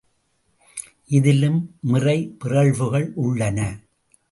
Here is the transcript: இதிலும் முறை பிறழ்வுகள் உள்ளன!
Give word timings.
இதிலும் 1.09 1.59
முறை 1.81 2.17
பிறழ்வுகள் 2.39 3.07
உள்ளன! 3.17 3.59